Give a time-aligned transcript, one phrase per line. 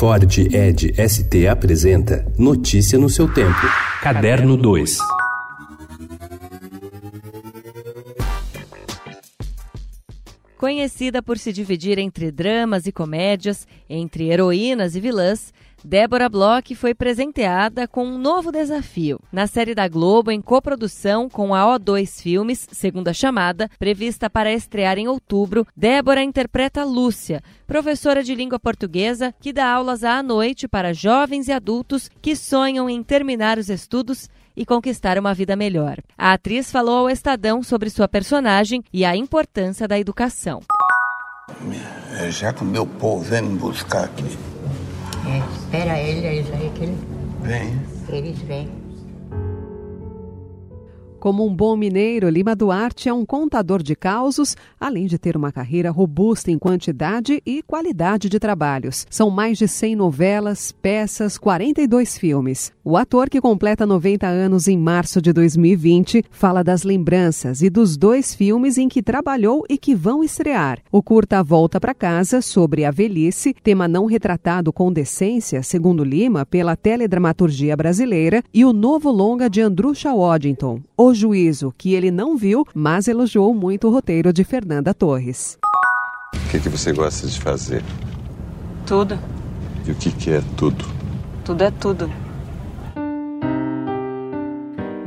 [0.00, 3.60] Ford Ed ST apresenta Notícia no seu tempo.
[4.00, 4.96] Caderno 2.
[10.56, 15.52] Conhecida por se dividir entre dramas e comédias, entre heroínas e vilãs,
[15.84, 19.18] Débora Bloch foi presenteada com um novo desafio.
[19.32, 24.98] Na série da Globo, em coprodução com a O2 Filmes, segunda chamada, prevista para estrear
[24.98, 30.92] em outubro, Débora interpreta Lúcia, professora de língua portuguesa que dá aulas à noite para
[30.92, 35.96] jovens e adultos que sonham em terminar os estudos e conquistar uma vida melhor.
[36.18, 40.60] A atriz falou ao Estadão sobre sua personagem e a importância da educação.
[42.28, 44.36] Já que o meu povo vem me buscar aqui
[45.26, 46.96] é, espera ele, eles aí que ele...
[47.42, 47.80] Vem.
[48.08, 48.79] Eles vêm.
[51.20, 55.52] Como um bom mineiro, Lima Duarte é um contador de causos, além de ter uma
[55.52, 59.06] carreira robusta em quantidade e qualidade de trabalhos.
[59.10, 62.72] São mais de 100 novelas, peças, 42 filmes.
[62.82, 67.98] O ator, que completa 90 anos em março de 2020, fala das lembranças e dos
[67.98, 70.78] dois filmes em que trabalhou e que vão estrear.
[70.90, 76.46] O curta Volta para Casa, sobre a velhice, tema não retratado com decência, segundo Lima,
[76.46, 82.36] pela teledramaturgia brasileira, e o novo longa de Andrusha Waddington, O juízo, que ele não
[82.36, 85.56] viu, mas elogiou muito o roteiro de Fernanda Torres.
[86.34, 87.82] O que, que você gosta de fazer?
[88.86, 89.18] Tudo.
[89.86, 90.84] E o que, que é tudo?
[91.42, 92.12] Tudo é tudo.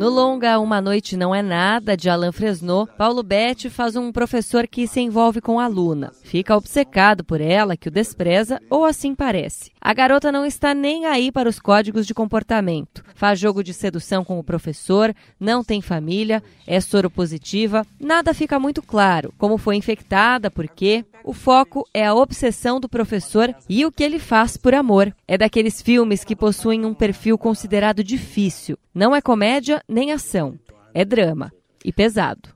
[0.03, 4.67] No longa Uma Noite Não É Nada, de Alain Fresnot, Paulo Betti faz um professor
[4.67, 6.11] que se envolve com a aluna.
[6.23, 9.71] Fica obcecado por ela, que o despreza, ou assim parece.
[9.79, 13.01] A garota não está nem aí para os códigos de comportamento.
[13.15, 17.85] Faz jogo de sedução com o professor, não tem família, é soropositiva.
[17.97, 19.33] Nada fica muito claro.
[19.37, 21.05] Como foi infectada, por quê?
[21.23, 25.15] O foco é a obsessão do professor e o que ele faz por amor.
[25.25, 28.77] É daqueles filmes que possuem um perfil considerado difícil.
[28.93, 30.55] Não é comédia nem ação.
[30.93, 31.51] É drama.
[31.85, 32.49] E pesado.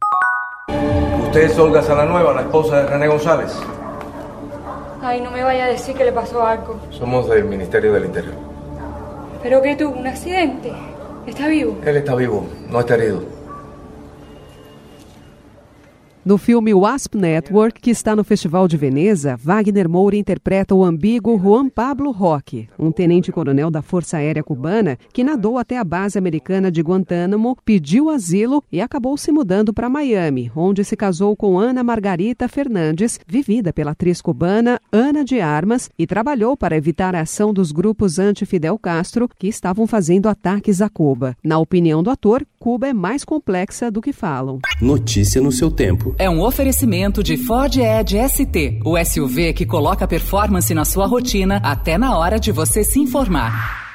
[1.32, 3.54] Você é Olga Salanueva, a esposa de René González?
[5.02, 6.80] Ai, não me vaya a decir que le pasó algo.
[6.92, 8.34] Somos del Ministerio del Interior.
[9.44, 10.00] ¿Pero qué tuvo?
[10.00, 10.74] ¿Un accidente?
[11.28, 11.78] ¿Está vivo?
[11.86, 13.22] Él está vivo, no está herido.
[16.28, 21.40] No filme Wasp Network, que está no Festival de Veneza, Wagner Moura interpreta o ambíguo
[21.40, 26.70] Juan Pablo Roque, um tenente-coronel da Força Aérea Cubana que nadou até a base americana
[26.70, 31.82] de Guantánamo, pediu asilo e acabou se mudando para Miami, onde se casou com Ana
[31.82, 37.54] Margarita Fernandes, vivida pela atriz cubana Ana de Armas, e trabalhou para evitar a ação
[37.54, 41.38] dos grupos anti-Fidel Castro que estavam fazendo ataques a Cuba.
[41.42, 44.60] Na opinião do ator, Cuba é mais complexa do que falam.
[44.82, 46.17] Notícia no seu tempo.
[46.20, 51.62] É um oferecimento de Ford Edge ST, o SUV que coloca performance na sua rotina
[51.64, 53.87] até na hora de você se informar.